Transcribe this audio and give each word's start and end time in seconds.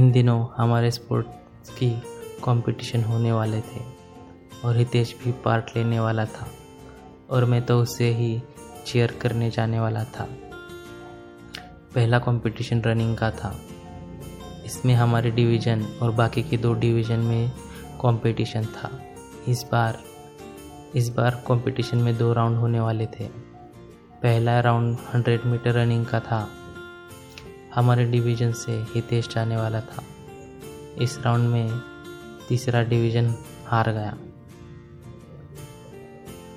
इन 0.00 0.12
दिनों 0.12 0.46
हमारे 0.56 0.90
स्पोर्ट्स 0.90 1.70
की 1.70 1.90
कंपटीशन 2.44 3.04
होने 3.04 3.32
वाले 3.32 3.60
थे 3.60 3.80
और 4.64 4.76
हितेश 4.76 5.16
भी 5.24 5.32
पार्ट 5.32 5.76
लेने 5.76 6.00
वाला 6.00 6.24
था 6.24 6.48
और 7.30 7.44
मैं 7.44 7.66
तो 7.66 7.80
उसे 7.80 8.14
ही 8.14 8.42
चेयर 8.86 9.18
करने 9.22 9.50
जाने 9.50 9.80
वाला 9.80 10.04
था। 10.04 10.28
पहला 11.94 12.18
कंपटीशन 12.18 12.80
रनिंग 12.80 13.16
का 13.16 13.30
था। 13.30 13.60
इसमें 14.64 14.94
हमारे 14.94 15.30
डिवीज़न 15.30 15.82
और 16.02 16.10
बाकी 16.10 16.42
के 16.42 16.56
दो 16.56 16.74
डिवीज़न 16.74 17.18
में 17.18 17.50
कंपटीशन 18.00 18.64
था। 18.64 18.90
इस 19.48 19.66
बार 19.72 19.98
इस 20.94 21.08
बार 21.08 21.44
कंपटीशन 21.48 21.98
में 21.98 22.18
दो 22.18 22.32
राउंड 22.32 22.56
होने 22.56 22.80
वाले 22.80 23.06
थे। 23.06 23.24
पहला 24.22 24.60
राउंड 24.60 24.98
100 25.14 25.46
मीटर 25.46 25.70
रनिंग 25.70 26.06
का 26.06 26.20
था। 26.20 26.48
हमारे 27.74 28.04
डिवीज़न 28.04 28.52
से 28.52 28.72
हितेश 28.94 29.28
जाने 29.28 29.56
वाला 29.56 29.80
था। 29.80 30.02
इस 30.98 31.18
राउंड 31.18 31.48
में 31.48 31.80
तीसरा 32.48 32.82
डिवीज़न 32.82 33.34
हार 33.66 33.90
गया। 33.92 34.16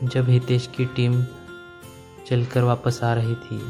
जब 0.04 0.30
हितेश 0.30 0.68
की 0.68 0.86
टीम 0.86 1.24
चलकर 2.28 2.64
वापस 2.64 3.00
आ 3.04 3.14
रही 3.14 3.36
थी 3.36 3.62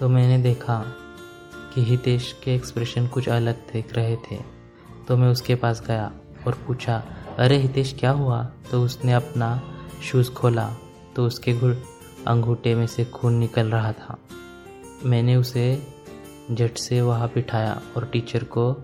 तो 0.00 0.08
मैंने 0.08 0.38
देखा 0.42 0.78
कि 1.74 1.84
हितेश 1.84 2.34
के 2.44 2.54
एक्सप्रेशन 2.54 3.06
कुछ 3.06 3.28
अलग 3.28 3.56
देख 3.72 3.94
रहे 3.94 4.16
थे। 4.16 4.38
तो 5.08 5.16
मैं 5.16 5.28
उसके 5.28 5.54
पास 5.54 5.82
गया 5.86 6.12
और 6.46 6.58
पूछा, 6.66 7.02
अरे 7.38 7.56
हितेश, 7.58 7.94
क्या 8.00 8.10
हुआ? 8.10 8.42
तो 8.70 8.82
उसने 8.82 9.12
अपना 9.12 9.60
शूज़ 10.02 10.30
खोला 10.30 10.68
तो 11.16 11.26
उसके 11.26 11.52
अंगूठे 12.26 12.74
में 12.74 12.86
से 12.86 13.04
खून 13.04 13.34
निकल 13.34 13.70
रहा 13.70 13.92
था। 13.92 14.16
मैंने 15.04 15.36
उसे 15.36 15.64
झट 16.52 16.78
से 16.78 17.00
वहाँ 17.00 17.28
बिठाया 17.28 17.82
और 17.96 18.04
टीचर 18.04 18.44
को 18.44 18.74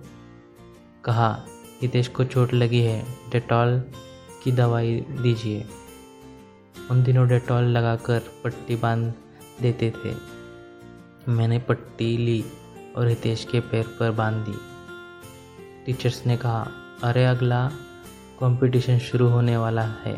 कहा 1.05 1.47
हितेश 1.83 2.08
को 2.08 2.25
चोट 2.25 2.55
लगी 2.55 2.80
है, 2.80 3.06
डेटॉल 3.33 3.84
की 4.44 4.52
दवाई 4.52 5.00
दीजिए। 5.00 5.64
उन 6.91 7.02
दिनों 7.02 7.28
डेटॉल 7.28 7.64
लगाकर 7.64 8.22
पट्टी 8.44 8.77
बाँध 8.77 9.14
देते 9.61 9.92
थे। 10.05 10.14
मैंने 11.28 11.58
पट्टी 11.58 12.17
ली 12.17 12.44
और 12.97 13.08
हितेश 13.08 13.44
के 13.44 13.61
पैर 13.61 13.86
पर 13.86 14.11
बाँध 14.11 14.47
दी। 14.48 14.58
टीचर्स 15.86 16.27
ने 16.27 16.36
कहा, 16.36 16.69
अरे 17.02 17.24
अगला, 17.24 17.69
कंपटीशन 18.41 18.98
शुरू 18.98 19.28
होने 19.28 19.56
वाला 19.56 19.83
है। 19.83 20.17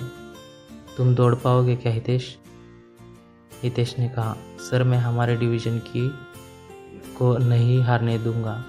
तुम 0.97 1.15
दौड़ 1.15 1.34
पाओगे 1.34 1.77
क्या 1.77 1.93
हितेश? 1.93 2.39
हितेश 3.62 3.99
ने 3.99 4.09
कहा, 4.09 4.37
सर, 4.71 4.83
मैं 4.83 4.99
हमारे 4.99 5.37
डिवीज़न 5.37 5.79
की 5.79 6.31
को 7.19 7.39
नहीं 7.39 7.83
हारने 7.83 8.19
दूँगा। 8.19 8.64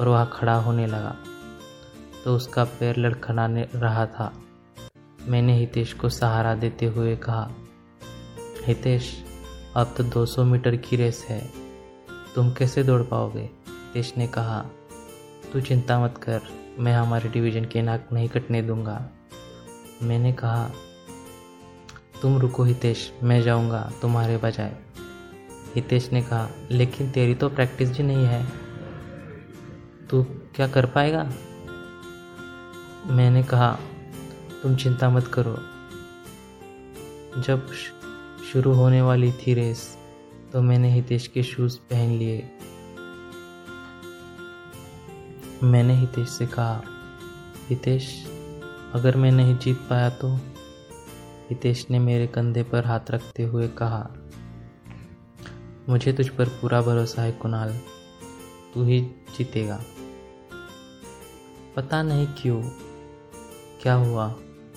और 0.00 0.08
वह 0.08 0.24
खड़ा 0.24 0.54
होने 0.54 0.86
लगा। 0.86 1.16
तो 2.24 2.36
उसका 2.36 2.64
पैर 2.64 2.96
लड़खड़ाने 2.96 3.68
रहा 3.74 4.06
था। 4.06 4.32
मैंने 5.28 5.58
हितेश 5.58 5.92
को 5.92 6.08
सहारा 6.08 6.54
देते 6.54 6.86
हुए 6.86 7.16
कहा, 7.16 7.50
हितेश, 8.66 9.24
अब 9.76 9.94
तो 9.96 10.04
200 10.04 10.44
मीटर 10.44 10.76
की 10.76 10.96
रेस 10.96 11.26
है। 11.28 11.52
तुम 12.34 12.52
कैसे 12.52 12.82
दौड़ 12.82 13.02
पाओगे? 13.02 13.50
हितेश 13.68 14.14
ने 14.18 14.26
कहा, 14.26 14.66
तू 15.52 15.60
चिंता 15.60 16.04
मत 16.04 16.20
कर, 16.22 16.40
मैं 16.78 16.94
हमारे 16.94 17.28
डिवीज़न 17.28 17.64
के 17.64 17.82
नाक 17.82 18.08
नहीं 18.12 18.28
कटने 18.28 18.62
दूँगा। 18.62 19.08
मैंने 20.02 20.32
कहा, 20.32 20.70
तुम 22.22 22.38
रुको 22.38 22.64
हितेश, 22.64 23.12
मैं 23.22 23.42
जाऊँगा 23.42 23.92
तुम्हारे 24.02 24.36
बजाय। 24.36 24.76
हितेश 25.78 26.12
ने 26.12 26.22
कहा, 26.22 26.48
लेकिन 26.70 27.10
तेरी 27.10 27.34
तो 27.34 27.48
प्रैक्टिस 27.48 27.90
भी 27.90 28.02
नहीं 28.02 28.26
है। 28.26 28.46
तू 30.10 30.22
क्या 30.24 30.68
कर 30.68 30.86
पाएगा? 30.86 31.32
मैंने 33.06 33.42
कहा, 33.42 33.78
तुम 34.62 34.76
चिंता 34.76 35.10
मत 35.10 35.26
करो। 35.26 35.56
जब 37.42 37.72
शुरू 38.52 38.72
होने 38.72 39.02
वाली 39.02 39.32
थी 39.32 39.54
रेस 39.54 39.98
तो 40.52 40.62
मैंने 40.62 40.92
हितेश 40.92 41.26
के 41.26 41.42
शूज़ 41.42 41.78
पहन 41.78 42.10
लिए। 42.10 42.50
मैंने 45.62 45.94
हितेश 45.94 46.28
से 46.28 46.46
कहा, 46.46 46.82
हितेश, 47.68 48.26
अगर 48.94 49.16
मैं 49.16 49.32
नहीं 49.32 49.58
जीत 49.58 49.76
पाया 49.76 50.10
तो? 50.10 50.34
हितेश 51.50 51.86
ने 51.90 51.98
मेरे 51.98 52.26
कंधे 52.26 52.62
पर 52.62 52.86
हाथ 52.86 53.10
रखते 53.10 53.42
हुए 53.42 53.68
कहा 53.68 54.10
मुझे 55.88 56.12
तुझ 56.12 56.28
पर 56.28 56.48
पूरा 56.48 56.82
भरोसा 56.82 57.22
है 57.22 57.32
कुणाल। 57.32 57.80
तू 58.74 58.84
ही 58.84 59.00
जीतेगा। 59.38 59.80
पता 61.76 62.02
नहीं 62.02 62.26
क्यों, 62.26 62.62
क्या 63.82 63.94
हुआ, 63.94 64.28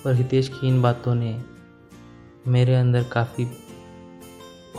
पर 0.04 0.14
हितेश 0.14 0.48
की 0.48 0.68
इन 0.68 0.82
बातों 0.82 1.14
ने 1.14 1.44
मेरे 2.46 2.74
अंदर 2.74 3.04
काफ़ी 3.04 3.46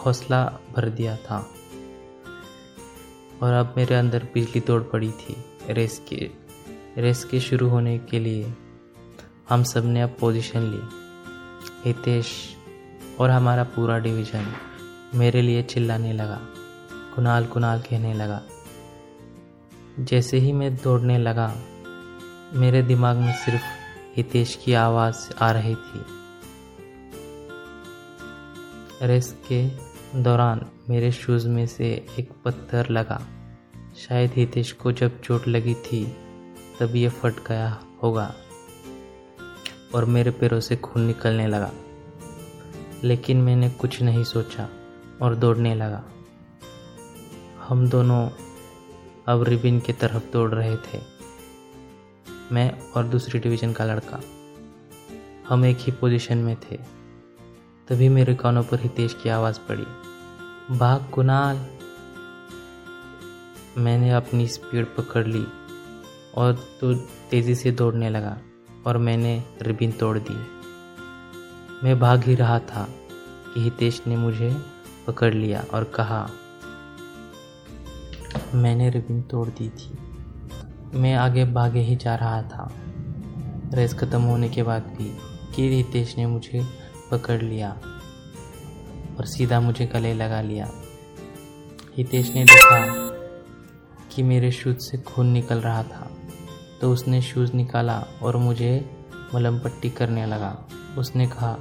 हौसला 0.05 0.59
भर 0.75 0.89
दिया 0.89 1.17
था। 1.17 1.49
और 3.43 3.53
अब 3.53 3.73
मेरे 3.77 3.95
अंदर 3.95 4.27
बिजली 4.33 4.59
तोड़ 4.59 4.83
पड़ी 4.83 5.11
थी। 5.11 5.35
रेस 5.69 6.05
के 6.09 6.29
रेस 6.97 7.25
के 7.25 7.39
शुरू 7.39 7.69
होने 7.69 7.99
के 7.99 8.19
लिए 8.19 8.53
हम 9.49 9.63
सबने 9.63 10.01
अब 10.01 10.15
पोजीशन 10.19 10.59
ली। 10.59 10.81
हितेश 11.85 12.55
और 13.19 13.29
हमारा 13.29 13.63
पूरा 13.63 13.99
डिवीज़न 13.99 14.72
मेरे 15.15 15.41
लिए 15.41 15.63
चिल्लाने 15.63 16.13
लगा, 16.13 16.41
कुणाल 17.15 17.45
कुणाल 17.45 17.81
कहने 17.81 18.13
लगा। 18.13 18.41
जैसे 19.99 20.37
ही 20.37 20.51
मैं 20.51 20.75
दौड़ने 20.75 21.17
लगा, 21.17 21.55
मेरे 22.53 22.81
दिमाग 22.81 23.17
में 23.17 23.33
सिर्फ़ 23.33 23.63
हितेश 24.17 24.55
की 24.65 24.73
आवाज़ 24.73 25.31
आ 25.41 25.51
रही 25.51 25.75
थी। 25.75 26.05
रेस 29.01 29.37
के 29.51 29.69
दौरान 30.23 30.65
मेरे 30.89 31.11
शूज़ 31.11 31.47
में 31.47 31.67
से 31.67 32.05
एक 32.19 32.29
पत्थर 32.45 32.89
लगा। 32.89 33.21
शायद 33.97 34.31
हितेश 34.31 34.71
को 34.71 34.91
जब 34.91 35.21
चोट 35.21 35.47
लगी 35.47 35.73
थी, 35.73 36.17
तब 36.79 36.95
ये 36.95 37.09
फट 37.09 37.33
गया 37.47 37.83
होगा 38.03 38.35
और 39.95 40.05
मेरे 40.05 40.31
पैरों 40.31 40.59
से 40.59 40.75
खून 40.75 41.03
निकलने 41.03 41.47
लगा। 41.47 41.71
लेकिन 43.03 43.41
मैंने 43.41 43.69
कुछ 43.69 44.01
नहीं 44.01 44.23
सोचा। 44.23 44.69
और 45.23 45.35
दौड़ने 45.35 45.75
लगा। 45.75 46.03
हम 47.67 47.89
दोनों 47.89 48.29
अब 49.27 49.43
रिबिन 49.43 49.79
की 49.79 49.93
तरफ़ 49.93 50.31
दौड़ 50.33 50.51
रहे 50.51 50.75
थे। 50.75 51.01
मैं 52.51 52.79
और 52.91 53.03
दूसरी 53.03 53.39
डिवीज़न 53.39 53.73
का 53.73 53.85
लड़का। 53.85 54.21
हम 55.49 55.65
एक 55.65 55.77
ही 55.79 55.91
पोजीशन 55.91 56.37
में 56.37 56.55
थे। 56.55 56.77
तभी 57.87 58.09
मेरे 58.09 58.35
कानों 58.35 58.63
पर 58.63 58.79
हितेश 58.79 59.13
की 59.13 59.29
आवाज़ 59.29 59.59
पड़ी। 59.59 59.85
भाग 60.77 61.09
कुनाल 61.09 61.65
मैंने 63.77 64.11
अपनी 64.11 64.47
स्पीड 64.47 64.85
पकड़ 64.95 65.27
ली 65.27 65.45
और 66.35 66.53
तो 66.81 66.93
तेज़ी 67.31 67.55
से 67.55 67.71
दौड़ने 67.71 68.09
लगा 68.09 68.37
और 68.87 68.97
मैंने 68.97 69.43
रिबिन 69.61 69.91
तोड़ 69.91 70.17
दी 70.17 70.35
मैं 71.83 71.99
भाग 71.99 72.23
ही 72.23 72.35
रहा 72.35 72.59
था 72.59 72.87
कि 73.53 73.63
हितेश 73.63 74.01
ने 74.07 74.17
मुझे 74.17 74.72
पकड़ 75.07 75.33
लिया 75.33 75.63
और 75.73 75.83
कहा, 75.95 76.29
मैंने 78.53 78.89
रिबिन 78.89 79.21
तोड़ 79.21 79.47
दी 79.49 79.69
थी। 79.69 79.97
मैं 80.99 81.13
आगे 81.15 81.45
भागे 81.45 81.79
ही 81.79 81.95
जा 81.95 82.15
रहा 82.15 82.41
था। 82.43 82.71
रेस 83.73 83.93
ख़त्म 83.93 84.21
होने 84.21 84.49
के 84.49 84.63
बाद 84.63 84.83
भी 84.97 85.09
कि 85.55 85.67
रितेश 85.69 86.17
ने 86.17 86.25
मुझे 86.25 86.61
पकड़ 87.11 87.41
लिया 87.41 87.69
और 89.17 89.25
सीधा 89.25 89.59
मुझे 89.59 89.85
गले 89.85 90.13
लगा 90.13 90.41
लिया। 90.41 90.69
हितेश 91.97 92.33
ने 92.33 92.43
देखा 92.43 92.79
कि 94.11 94.23
मेरे 94.23 94.51
शूज़ 94.51 94.77
से 94.79 94.97
खून 94.97 95.27
निकल 95.27 95.59
रहा 95.59 95.83
था 95.83 96.09
तो 96.81 96.91
उसने 96.91 97.21
शूज़ 97.21 97.53
निकाला 97.53 97.97
और 98.21 98.37
मुझे 98.37 98.73
मलम 99.35 99.59
पट्टी 99.59 99.89
करने 99.89 100.25
लगा। 100.25 100.55
उसने 100.97 101.27
कहा, 101.27 101.55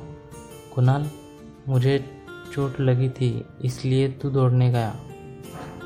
कुणाल, 0.74 1.08
मुझे 1.68 1.98
चोट 2.52 2.80
लगी 2.80 3.08
थी, 3.08 3.44
इसलिए 3.62 4.08
तू 4.08 4.30
दौड़ने 4.30 4.70
गया 4.70 4.96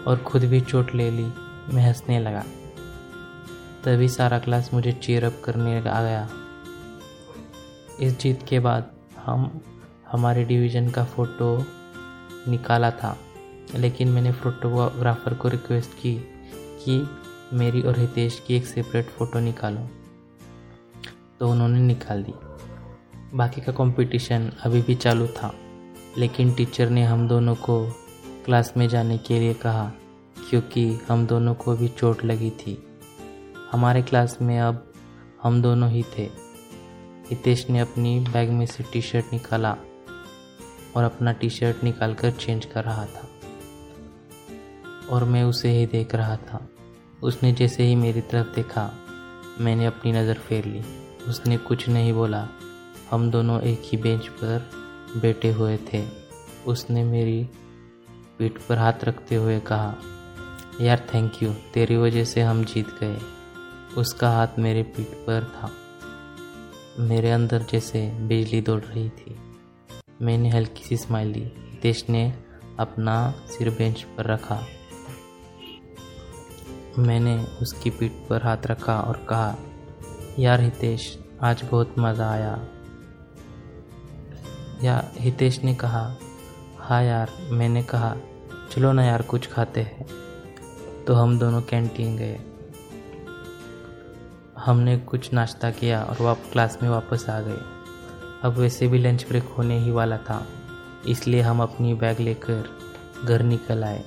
और 0.07 0.17
खुद 0.17 0.45
भी 0.45 0.61
चोट 0.61 0.95
ले 0.95 1.11
ली। 1.11 1.27
मैं 1.75 1.87
हंसने 1.87 2.21
लगा। 2.21 2.45
तभी 3.85 4.09
सारा 4.09 4.39
क्लास 4.39 4.71
मुझे 4.75 4.93
चेयर 4.93 5.25
अप 5.25 5.43
करने 5.45 5.79
आ 5.79 6.03
गया। 6.03 6.29
इस 8.01 8.19
जीत 8.19 8.43
के 8.49 8.59
बाद 8.59 8.91
हम, 9.27 9.61
हमारे 10.11 10.45
डिवीज़न 10.45 10.91
का 10.91 11.05
फ़ोटो 11.05 11.67
निकाला 12.49 12.91
था, 12.91 13.19
लेकिन 13.77 14.09
मैंने 14.09 14.33
फोटोग्राफर 14.33 15.35
को 15.35 15.49
रिक्वेस्ट 15.49 15.91
की 15.91 16.15
कि 16.85 17.11
मेरी 17.53 17.83
और 17.83 17.99
हितेश 17.99 18.43
की 18.47 18.57
एक 18.57 18.67
सेपरेट 18.67 19.07
फ़ोटो 19.07 19.41
निकालो। 19.41 19.91
तो 21.41 21.51
उन्होंने 21.51 21.81
निकाल 21.81 22.23
दी। 22.23 22.35
बाकी 23.37 23.61
का 23.61 23.73
कंपटीशन 23.73 24.53
अभी 24.65 24.83
भी 24.83 24.95
चालू 24.95 25.27
था। 25.27 25.55
लेकिन 26.19 26.55
टीचर 26.55 26.91
ने 26.91 27.05
हम 27.05 27.29
दोनों 27.29 27.55
को 27.55 27.91
क्लास 28.45 28.75
में 28.77 28.89
जाने 28.89 29.19
के 29.19 29.41
लिए 29.41 29.55
कहा, 29.55 29.93
क्योंकि 30.51 31.01
हम 31.09 31.27
दोनों 31.27 31.55
को 31.55 31.77
भी 31.77 31.89
चोट 31.89 32.25
लगी 32.25 32.51
थी। 32.51 32.87
हमारे 33.73 34.03
क्लास 34.03 34.39
में 34.43 34.61
अब 34.61 34.93
हम 35.43 35.63
दोनों 35.63 35.91
ही 35.91 36.05
थे। 36.19 36.31
हितेश 37.31 37.71
ने 37.71 37.79
अपनी 37.79 38.21
बैग 38.21 38.51
में 38.51 38.67
से 38.67 38.85
टी 38.93 39.03
शर्ट 39.03 39.25
निकाला 39.33 39.77
और 40.97 41.05
अपना 41.05 41.33
टी 41.33 41.51
शर्ट 41.51 41.85
निकाल 41.85 42.15
कर 42.15 42.31
चेंज 42.31 42.65
कर 42.65 42.85
रहा 42.85 43.05
था। 43.05 43.29
और 45.11 45.25
मैं 45.25 45.43
उसे 45.45 45.69
ही 45.69 45.87
देख 45.87 46.15
रहा 46.15 46.37
था। 46.37 46.69
उसने 47.23 47.53
जैसे 47.53 47.83
ही 47.83 47.95
मेरी 47.95 48.21
तरफ़ 48.21 48.55
देखा, 48.55 48.93
मैंने 49.61 49.87
अपनी 49.87 50.13
नज़र 50.13 50.35
फेर 50.35 50.65
ली। 50.65 50.83
उसने 51.29 51.57
कुछ 51.57 51.89
नहीं 51.89 52.13
बोला। 52.13 52.49
हम 53.11 53.31
दोनों 53.31 53.61
एक 53.61 53.83
ही 53.85 53.99
बेंच 53.99 54.27
पर 54.27 54.86
बैठे 55.17 55.51
हुए 55.51 55.77
थे। 55.93 56.05
उसने 56.67 57.05
मेरी 57.05 57.49
पीठ 58.39 58.59
पर 58.69 58.79
हाथ 58.79 59.05
रखते 59.05 59.35
हुए 59.35 59.59
कहा, 59.61 59.95
यार 60.81 61.07
थैंक 61.15 61.43
यू 61.43 61.53
तेरी 61.75 61.97
वजह 61.97 62.25
से 62.25 62.41
हम 62.41 62.65
जीत 62.65 62.89
गए। 63.01 63.17
उसका 63.99 64.31
हाथ 64.31 64.59
मेरे 64.59 64.83
पीठ 64.83 65.07
पर 65.07 65.45
था। 65.45 65.71
मेरे 66.99 67.31
अंदर 67.31 67.63
जैसे 67.63 68.07
बिजली 68.11 68.61
दौड़ 68.61 68.81
रही 68.81 69.09
थी। 69.09 69.37
मैंने 70.23 70.51
हल्की 70.51 70.85
सी 70.85 70.97
स्माइल 70.97 71.33
दी 71.33 71.41
हितेश 71.41 72.05
ने 72.11 72.33
अपना 72.79 73.35
सिर 73.47 73.71
बेंच 73.71 74.03
पर 74.03 74.25
रखा। 74.25 74.63
मैंने 76.99 77.37
उसकी 77.63 77.91
पीठ 77.91 78.13
पर 78.29 78.43
हाथ 78.43 78.67
रखा 78.67 79.01
और 79.01 79.27
कहा, 79.29 79.57
यार, 80.39 80.61
हितेश, 80.61 81.19
आज 81.43 81.63
बहुत 81.71 81.95
मज़ा 81.99 82.31
आया। 82.31 82.69
या 84.85 85.11
हितेश 85.19 85.63
ने 85.65 85.75
कहा 85.75 86.17
हाँ 86.79 87.03
यार, 87.03 87.31
मैंने 87.51 87.83
कहा, 87.83 88.17
चलो 88.71 88.93
ना 88.93 89.05
यार, 89.05 89.23
कुछ 89.23 89.47
खाते 89.53 89.81
हैं। 89.81 90.07
तो 91.05 91.15
हम 91.15 91.39
दोनों 91.39 91.63
कैंटीन 91.63 92.17
गए। 92.17 92.39
हमने 94.59 94.99
कुछ 94.99 95.33
नाश्ता 95.33 95.71
किया 95.71 96.03
और 96.03 96.23
वाप, 96.23 96.43
क्लास 96.53 96.79
में 96.83 96.89
वापस 96.91 97.29
आ 97.31 97.41
गए। 97.41 97.59
अब 98.45 98.59
वैसे 98.59 98.89
भी 98.89 98.99
लंच 98.99 99.27
ब्रेक 99.29 99.45
होने 99.59 99.79
ही 99.79 99.91
वाला 99.91 100.17
था, 100.19 100.47
इसलिए 101.09 101.41
हम 101.41 101.63
अपनी 101.63 101.95
बैग 101.95 102.21
लेकर 102.21 102.69
घर 103.25 103.43
निकल 103.43 103.85
आए। 103.85 104.05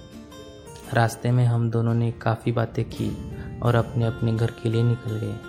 रास्ते 0.93 1.31
में 1.31 1.45
हम 1.45 1.69
दोनों 1.71 1.93
ने 1.93 2.11
काफ़ी 2.11 2.51
बातें 2.51 2.83
की 2.85 3.11
और 3.59 3.75
अपने 3.75 4.05
अपने 4.05 4.35
घर 4.35 4.51
के 4.51 4.69
लिए 4.69 4.83
निकल 4.83 5.15
गए। 5.15 5.48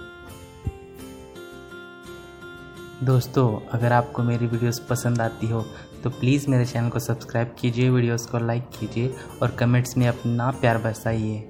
दोस्तों, 3.02 3.60
अगर 3.72 3.92
आपको 3.92 4.22
मेरी 4.22 4.46
वीडियोस 4.46 4.78
पसंद 4.80 5.20
आती 5.20 5.46
हो 5.48 5.60
तो 6.02 6.10
प्लीज़ 6.10 6.48
मेरे 6.50 6.64
चैनल 6.64 6.88
को 6.88 6.98
सब्सक्राइब 6.98 7.54
कीजिए, 7.60 7.88
वीडियोस 7.90 8.26
को 8.26 8.38
लाइक 8.38 8.68
कीजिए 8.78 9.14
और 9.42 9.50
कमेंट्स 9.50 9.96
में 9.96 10.06
अपना 10.08 10.50
प्यार 10.50 10.78
बरसाइए। 10.78 11.49